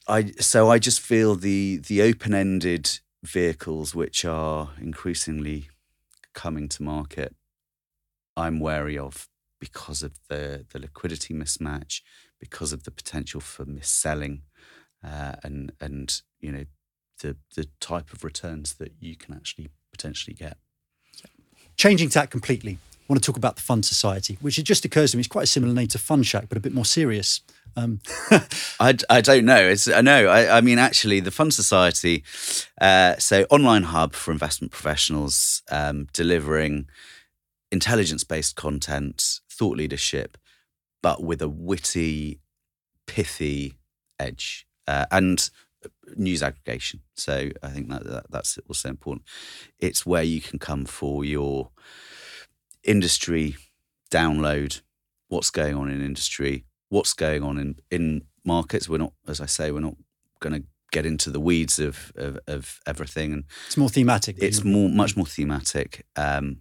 [0.08, 5.68] I so I just feel the the open ended vehicles which are increasingly
[6.32, 7.34] coming to market.
[8.36, 9.28] I'm wary of
[9.60, 12.02] because of the the liquidity mismatch,
[12.40, 14.42] because of the potential for misselling,
[15.04, 16.64] uh, and and you know
[17.22, 20.56] the the type of returns that you can actually potentially get.
[21.76, 22.78] Changing tack completely.
[23.08, 25.28] I want to talk about the Fund Society, which it just occurs to me it's
[25.28, 27.40] quite a similar name to Fund Shack, but a bit more serious.
[27.76, 28.00] Um,
[28.80, 29.60] I, I don't know.
[29.60, 30.26] It's I know.
[30.26, 32.24] I, I mean, actually, the Fund Society,
[32.80, 36.88] uh, so online hub for investment professionals, um, delivering
[37.70, 40.36] intelligence-based content, thought leadership,
[41.02, 42.40] but with a witty,
[43.06, 43.74] pithy
[44.18, 45.50] edge uh, and
[46.16, 47.00] news aggregation.
[47.14, 49.26] So I think that, that that's also important.
[49.78, 51.70] It's where you can come for your
[52.82, 53.56] industry
[54.10, 54.80] download,
[55.28, 58.88] what's going on in industry, what's going on in, in markets.
[58.88, 59.96] We're not, as I say, we're not
[60.40, 63.32] going to get into the weeds of, of, of everything.
[63.32, 64.36] And it's more thematic.
[64.40, 66.58] it's more, much more thematic, um,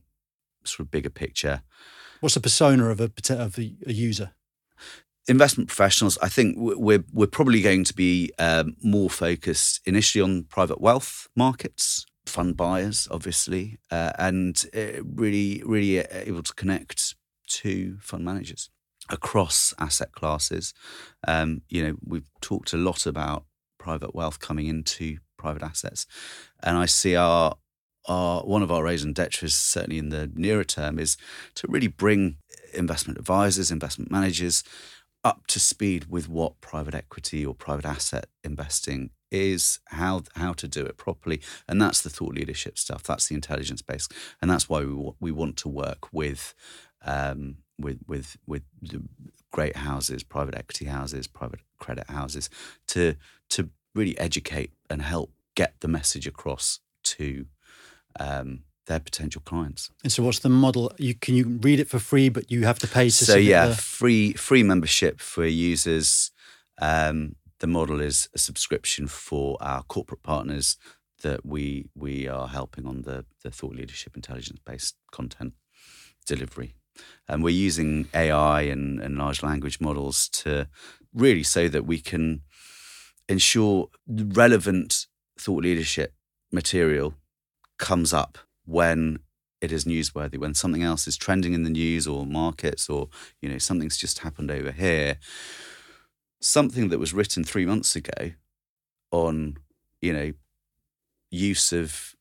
[0.63, 1.61] sort of bigger picture.
[2.21, 4.31] What's the persona of a of a, a user?
[5.27, 10.43] Investment professionals, I think we're we're probably going to be um, more focused initially on
[10.43, 17.15] private wealth markets, fund buyers, obviously, uh, and uh, really really able to connect
[17.47, 18.69] to fund managers
[19.09, 20.73] across asset classes.
[21.27, 23.45] Um, you know, we've talked a lot about
[23.77, 26.05] private wealth coming into private assets,
[26.61, 27.55] and I see our
[28.07, 31.17] our one of our raison d'etre certainly in the nearer term is
[31.55, 32.37] to really bring
[32.73, 34.63] investment advisors, investment managers
[35.25, 40.67] up to speed with what private equity or private asset investing is, how how to
[40.67, 43.03] do it properly, and that's the thought leadership stuff.
[43.03, 44.07] That's the intelligence base,
[44.41, 46.53] and that's why we wa- we want to work with
[47.03, 49.01] um, with with with the
[49.51, 52.49] great houses, private equity houses, private credit houses,
[52.87, 53.15] to
[53.49, 57.47] to really educate and help get the message across to
[58.19, 59.89] um, their potential clients.
[60.03, 60.91] And so, what's the model?
[60.97, 63.11] You can you read it for free, but you have to pay to.
[63.11, 66.31] so yeah, the- free free membership for users.
[66.81, 70.77] Um, the model is a subscription for our corporate partners
[71.21, 75.53] that we we are helping on the the thought leadership intelligence based content
[76.25, 76.75] delivery,
[77.27, 80.67] and we're using AI and, and large language models to
[81.13, 82.41] really so that we can
[83.27, 85.07] ensure relevant
[85.39, 86.13] thought leadership
[86.51, 87.15] material
[87.77, 89.19] comes up when
[89.61, 93.07] it is newsworthy when something else is trending in the news or markets or
[93.41, 95.17] you know something's just happened over here.
[96.41, 98.31] Something that was written 3 months ago
[99.11, 99.57] on
[100.01, 100.33] you know
[101.31, 102.15] use of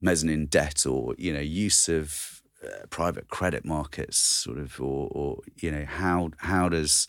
[0.00, 5.38] mezzanine debt or you know use of uh, private credit markets sort of or or
[5.56, 7.06] you know how how does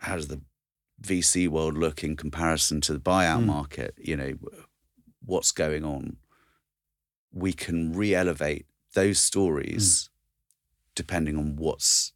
[0.00, 0.40] how does the
[1.02, 3.46] VC world look in comparison to the buyout Mm.
[3.46, 3.94] market?
[3.98, 4.32] You know
[5.24, 6.18] what's going on
[7.34, 10.08] we can re-elevate those stories
[10.94, 12.12] depending on what's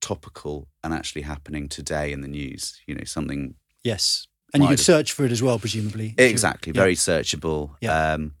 [0.00, 2.80] topical and actually happening today in the news.
[2.86, 4.82] You know, something yes, and you can wider.
[4.82, 6.14] search for it as well, presumably.
[6.18, 6.80] exactly Yeah.
[6.82, 7.76] very searchable.
[7.80, 8.14] Yeah.
[8.14, 8.34] Um,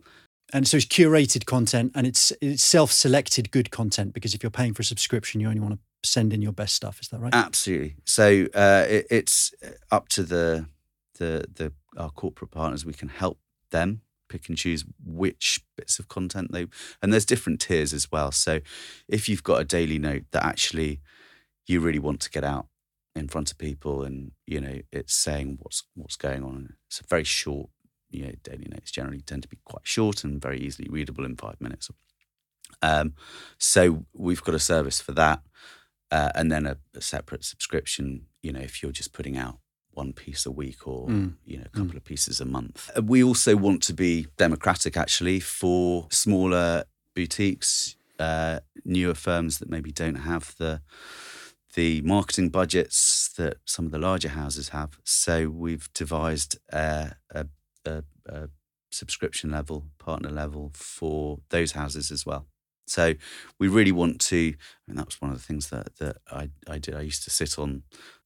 [0.52, 4.74] And so it's curated content, and it's it's self-selected good content because if you're paying
[4.74, 7.00] for a subscription, you only want to send in your best stuff.
[7.00, 7.34] Is that right?
[7.34, 7.96] absolutely.
[8.04, 9.52] So uh, it, it's
[9.90, 10.66] up to the
[11.18, 12.84] the the our corporate partners.
[12.84, 13.38] We can help
[13.70, 16.66] them pick and choose which bits of content they
[17.02, 18.32] and there's different tiers as well.
[18.32, 18.60] So
[19.08, 21.00] if you've got a daily note that actually
[21.66, 22.66] you really want to get out
[23.14, 27.06] in front of people and you know it's saying what's what's going on it's a
[27.06, 27.68] very short
[28.10, 31.36] you know daily notes generally tend to be quite short and very easily readable in
[31.36, 31.90] five minutes
[32.82, 33.14] um,
[33.58, 35.42] so we've got a service for that
[36.10, 39.58] uh, and then a, a separate subscription you know if you're just putting out
[39.94, 41.34] one piece a week or Mm.
[41.44, 45.40] you know a couple of pieces a month we also want to be democratic actually
[45.40, 50.80] for smaller boutiques uh, newer firms that maybe don't have the
[51.74, 54.90] the marketing budgets that some of the larger houses have.
[55.02, 57.46] So we've devised a, a,
[57.84, 58.48] a, a
[58.92, 62.46] subscription level, partner level for those houses as well.
[62.86, 63.14] So
[63.58, 64.54] we really want to,
[64.86, 66.94] and that was one of the things that, that I, I did.
[66.94, 67.82] I used to sit on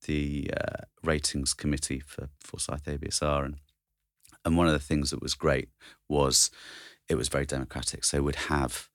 [0.07, 3.57] the uh, ratings committee for Forsyth ABSR, and
[4.45, 5.69] and one of the things that was great
[6.09, 6.51] was
[7.09, 8.05] it was very democratic.
[8.05, 8.89] So we'd have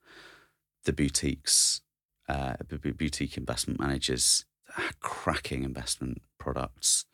[0.84, 1.80] the boutiques
[2.28, 4.44] uh, boutique investment managers
[4.76, 7.04] had cracking investment products,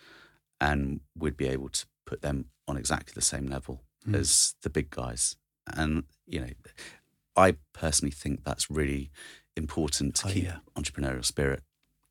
[0.60, 4.16] and we'd be able to put them on exactly the same level Mm.
[4.16, 5.36] as the big guys.
[5.66, 6.50] And you know,
[7.36, 9.10] I personally think that's really
[9.56, 10.58] important to Oh, keep yeah.
[10.76, 11.62] entrepreneurial spirit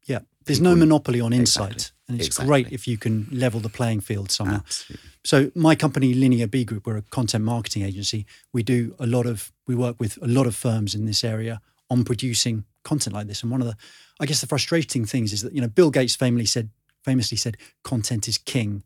[0.05, 1.95] Yeah, there's no monopoly on insight, Exactly.
[2.07, 2.47] and it's Exactly.
[2.47, 4.61] great if you can level the playing field somehow.
[4.65, 5.09] Absolutely.
[5.24, 8.26] So my company, Linear B Group, we're a content marketing agency.
[8.53, 11.61] We do a lot of we work with a lot of firms in this area
[11.89, 13.43] on producing content like this.
[13.43, 13.76] And one of the,
[14.20, 16.70] I guess, the frustrating things is that you know Bill Gates famously said
[17.03, 18.84] famously said content is king,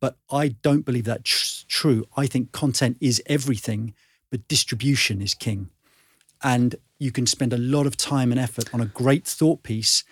[0.00, 2.04] but I don't believe that's true.
[2.16, 3.94] I think content is everything,
[4.34, 5.70] but distribution is king.
[6.42, 10.02] And you can spend a lot of time and effort on a great thought piece,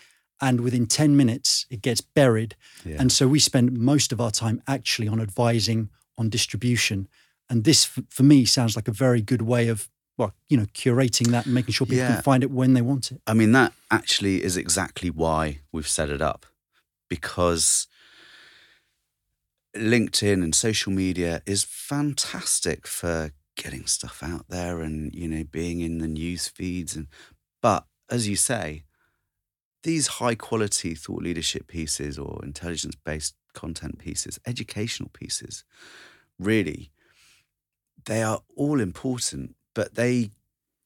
[0.41, 2.55] and within 10 minutes, it gets buried.
[2.85, 2.99] Yeah.
[3.01, 7.09] And so we spend most of our time actually on advising on distribution.
[7.51, 11.33] And this, for me, sounds like a very good way of, well, you know, curating
[11.33, 12.15] that and making sure people Yeah.
[12.15, 13.21] can find it when they want it.
[13.27, 16.47] I mean, that actually is exactly why we've set it up
[17.09, 17.89] because
[19.77, 25.81] LinkedIn and social media is fantastic for getting stuff out there and, you know, being
[25.81, 26.97] in the news feeds.
[26.97, 27.07] And,
[27.61, 28.85] but as you say,
[29.83, 35.65] these high quality thought leadership pieces or intelligence based content pieces, educational pieces,
[36.39, 36.91] really,
[38.05, 40.31] they are all important, but they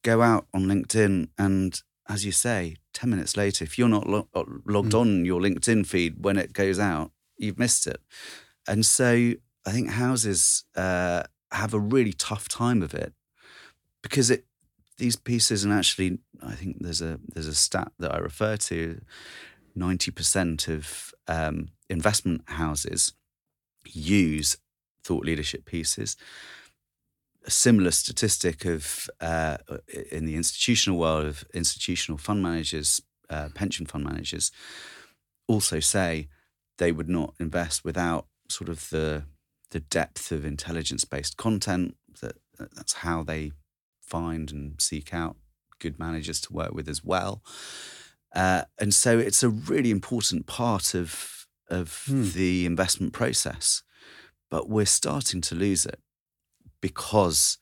[0.03, 4.29] go out on LinkedIn and as you say, 10 minutes later, if you're not lo-
[4.33, 5.01] uh, logged Mm.
[5.01, 8.01] on your LinkedIn feed when it goes out, you've missed it.
[8.69, 9.33] And so
[9.67, 13.13] I think houses uh, have a really tough time of it
[14.03, 14.45] because it
[14.99, 19.01] these pieces and actually I think there's a there's a stat that I refer to
[19.77, 23.13] 90% of um, investment houses
[23.85, 24.57] use
[25.05, 26.17] thought leadership pieces.
[27.47, 29.59] A similar statistic of uh,
[30.11, 34.51] in the institutional world of institutional fund managers, uh, pension fund managers,
[35.47, 36.29] also say
[36.79, 39.25] they would not invest without sort of the
[39.71, 41.97] the depth of intelligence based content.
[42.21, 42.37] That
[42.75, 43.53] that's how they
[44.01, 45.37] find and seek out
[45.79, 47.43] good managers to work with as well.
[48.35, 52.31] Uh, and so it's a really important part of of Hmm.
[52.31, 53.83] the investment process,
[54.51, 56.01] but we're starting to lose it
[56.81, 57.59] because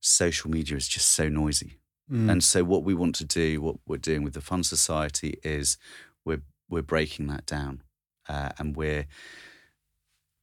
[0.00, 1.78] social media is just so noisy.
[2.10, 2.30] Mm.
[2.30, 5.76] And so what we want to do, what we're doing with the Fund Society is
[6.24, 7.82] we're we're breaking that down,
[8.28, 9.06] uh, and we're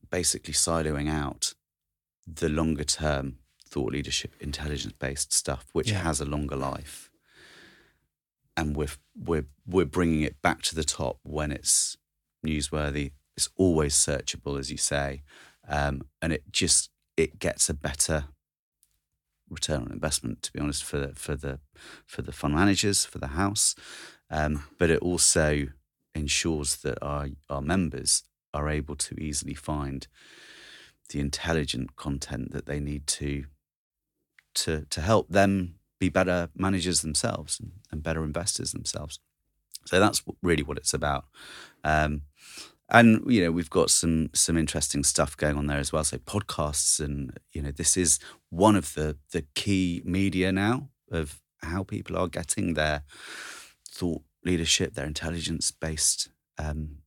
[0.10, 1.54] basically siloing out
[2.28, 6.04] the longer term thought leadership, intelligence based stuff, which Yeah.
[6.04, 7.10] has a longer life,
[8.58, 11.98] and we're we're we're bringing it back to the top when it's
[12.46, 13.12] newsworthy.
[13.36, 15.24] It's always searchable, as you say,
[15.68, 18.26] um, and it just it gets a better
[19.50, 20.42] return on investment.
[20.44, 21.60] To be honest, for the, for the
[22.06, 23.76] for the fund managers, for the house,
[24.30, 25.68] um, but it also
[26.14, 28.24] ensures that our our members
[28.56, 30.08] are able to easily find
[31.10, 33.46] the intelligent content that they need to
[34.56, 39.20] to to help them be better managers themselves and, and better investors themselves.
[39.86, 41.26] So that's really what it's about.
[41.84, 42.24] Um,
[42.90, 46.04] and you know we've got some some interesting stuff going on there as well.
[46.04, 51.42] So podcasts and you know this is one of the the key media now of
[51.62, 53.04] how people are getting their
[53.90, 57.00] thought leadership, their intelligence based um,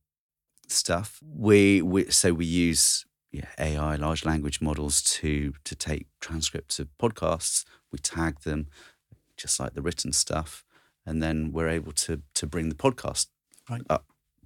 [0.71, 1.19] stuff.
[1.23, 6.87] We, we so we use yeah, AI, large language models to to take transcripts of
[6.97, 7.65] podcasts.
[7.91, 8.67] We tag them
[9.37, 10.63] just like the written stuff,
[11.05, 13.27] and then we're able to to bring the podcast
[13.69, 13.81] Right.
[13.89, 14.05] up.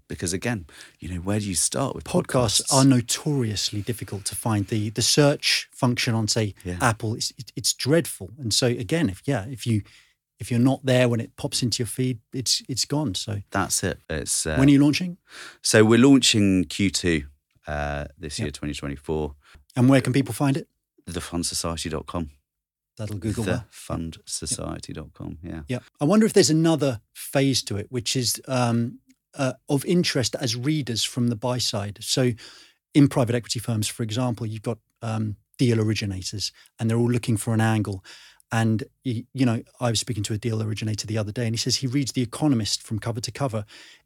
[0.09, 0.65] Because again,
[0.99, 2.74] you know, where do you start with podcasts podcasts?
[2.74, 4.67] are notoriously difficult to find.
[4.67, 6.78] The the search function on say Yeah.
[6.82, 8.32] Apple it's it's dreadful.
[8.38, 9.82] And so again, if yeah, if you
[10.43, 13.15] if you're not there when it pops into your feed, it's it's gone.
[13.15, 13.99] So That's it.
[14.09, 15.17] It's uh, when are you launching?
[15.61, 17.25] so we're launching Q2
[17.67, 18.45] uh, this Yep.
[18.45, 19.35] year, 2024.
[19.75, 20.67] And where can people find it?
[21.09, 22.29] Thefundsociety.com.
[22.97, 23.65] That'll Google that.
[23.71, 25.39] Thefundsociety.com.
[25.43, 25.61] Yeah.
[25.67, 25.79] Yeah.
[25.99, 28.99] I wonder if there's another phase to it, which is um,
[29.33, 31.97] uh, of interest as readers from the buy side.
[32.01, 32.31] So,
[32.93, 37.37] in private equity firms, for example, you've got um, deal originators and they're all looking
[37.37, 38.03] for an angle.
[38.54, 41.54] And, y- you know, I was speaking to a deal originator the other day and
[41.56, 43.66] he says he reads The Economist from cover to cover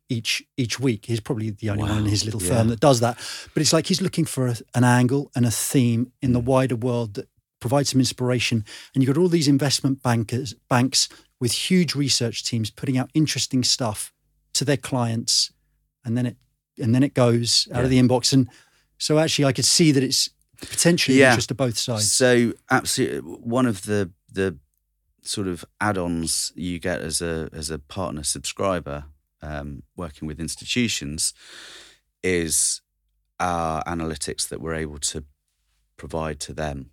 [0.09, 1.05] each each week.
[1.05, 2.49] He's probably the only one in his little Yeah.
[2.55, 3.17] firm that does that.
[3.53, 6.33] But it's like he's looking for a, an angle and a theme in Mm.
[6.33, 7.27] the wider world that
[7.59, 8.63] provides some inspiration.
[8.95, 11.09] And you've got all these investment bankers, banks
[11.41, 14.13] with huge research teams putting out interesting stuff
[14.53, 15.51] to their clients,
[16.05, 16.37] and then it
[16.79, 18.31] and then it goes out of the inbox.
[18.31, 18.47] And
[18.97, 20.29] so actually, I could see that it's
[20.61, 21.31] potentially Yeah.
[21.31, 22.11] interest to both sides.
[22.11, 23.19] So absolutely,
[23.59, 24.57] one of the the
[25.23, 29.05] sort of add-ons you get as a as a partner subscriber
[29.41, 31.33] um, working with institutions
[32.23, 32.81] is
[33.39, 35.25] our analytics that we're able to
[35.97, 36.91] provide to them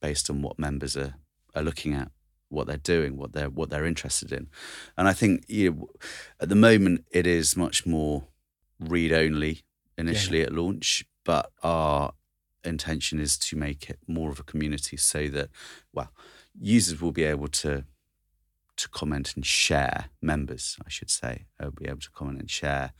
[0.00, 1.14] based on what members are
[1.54, 2.10] are looking at
[2.48, 4.48] what they're doing, what they're what they're interested in.
[4.96, 5.88] And I think you know,
[6.40, 8.24] at the moment it is much more
[8.78, 9.62] read only
[9.96, 10.46] initially yeah.
[10.46, 12.12] at launch, but our
[12.62, 15.48] intention is to make it more of a community so that
[15.92, 16.12] well
[16.60, 17.84] users will be able to
[18.76, 22.92] to comment and share members i should say will be able to comment and share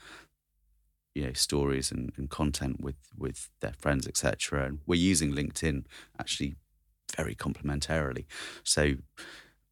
[1.14, 5.84] you know stories and, and content with with their friends etc and we're using linkedin
[6.18, 6.54] actually
[7.16, 8.24] very complementarily.
[8.62, 8.94] So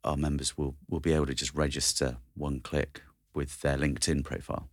[0.04, 3.02] our members will will be able to just register one click
[3.34, 4.68] with their linkedin profile.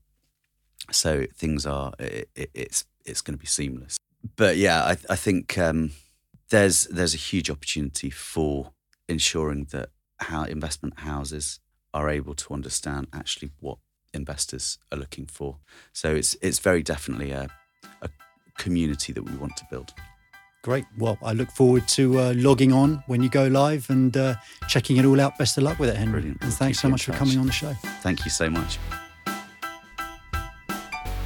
[0.92, 3.98] So things are it, it, it's it's going to be seamless.
[4.36, 5.92] But yeah i, I think um,
[6.50, 8.72] there's there's a huge opportunity for
[9.10, 9.90] ensuring that
[10.20, 11.60] how investment houses
[11.94, 13.78] are able to understand actually what
[14.14, 15.58] investors are looking for.
[15.94, 17.48] So it's it's very definitely a,
[18.02, 18.10] a
[18.58, 19.94] community that we want to build.
[20.62, 20.86] Great.
[20.98, 24.36] Well, I look forward to uh, logging on when you go live and uh,
[24.68, 25.38] checking it all out.
[25.38, 26.20] Best of luck with it, Henry.
[26.20, 26.44] Brilliant.
[26.44, 27.74] And thanks so much for coming on the show.
[28.02, 28.78] Thank you so much.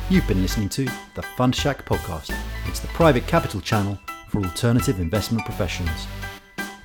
[0.09, 2.31] You've been listening to the Fund Shack podcast.
[2.67, 6.05] It's the private capital channel for alternative investment professionals.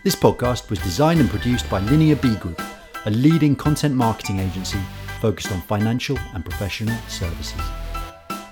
[0.05, 2.63] This podcast was designed and produced by Linear B Group,
[3.05, 4.79] a leading content marketing agency
[5.21, 7.61] focused on financial and professional services.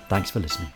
[0.09, 0.73] Thanks for listening.